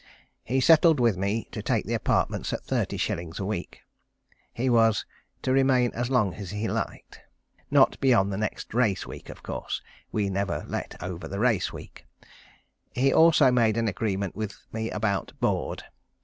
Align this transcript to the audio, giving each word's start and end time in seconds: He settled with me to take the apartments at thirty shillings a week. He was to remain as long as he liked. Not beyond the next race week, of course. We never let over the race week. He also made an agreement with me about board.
He 0.43 0.61
settled 0.61 0.99
with 0.99 1.15
me 1.15 1.47
to 1.51 1.61
take 1.61 1.85
the 1.85 1.93
apartments 1.93 2.51
at 2.53 2.63
thirty 2.63 2.97
shillings 2.97 3.37
a 3.39 3.45
week. 3.45 3.81
He 4.51 4.67
was 4.67 5.05
to 5.43 5.51
remain 5.51 5.91
as 5.93 6.09
long 6.09 6.33
as 6.33 6.49
he 6.49 6.67
liked. 6.67 7.21
Not 7.69 7.99
beyond 7.99 8.33
the 8.33 8.37
next 8.37 8.73
race 8.73 9.05
week, 9.05 9.29
of 9.29 9.43
course. 9.43 9.79
We 10.11 10.27
never 10.27 10.65
let 10.67 10.95
over 11.03 11.27
the 11.27 11.37
race 11.37 11.71
week. 11.71 12.07
He 12.95 13.13
also 13.13 13.51
made 13.51 13.77
an 13.77 13.87
agreement 13.87 14.35
with 14.35 14.55
me 14.71 14.89
about 14.89 15.33
board. 15.39 15.83